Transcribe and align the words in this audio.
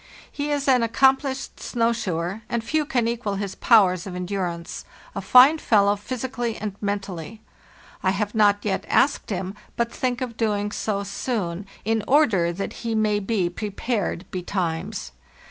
He 0.31 0.49
is 0.49 0.67
an 0.67 0.81
accomplished 0.81 1.59
snow 1.59 1.91
shoer, 1.93 2.41
and 2.49 2.63
few 2.63 2.85
can 2.87 3.07
equal 3.07 3.35
his 3.35 3.53
powers 3.53 4.07
of 4.07 4.15
endurance—a 4.15 5.21
fine 5.21 5.59
fellow, 5.59 5.95
physically 5.95 6.57
and 6.57 6.73
men 6.81 6.99
tally. 7.01 7.39
I 8.01 8.09
have 8.09 8.33
not 8.33 8.65
yet 8.65 8.83
asked 8.87 9.29
him, 9.29 9.53
but 9.75 9.91
think 9.91 10.21
of 10.21 10.37
doing 10.37 10.71
so 10.71 11.03
soon, 11.03 11.67
in 11.85 12.03
order 12.07 12.51
that 12.51 12.73
he 12.81 12.95
may 12.95 13.19
be 13.19 13.47
prepared 13.47 14.25
betimes. 14.31 15.11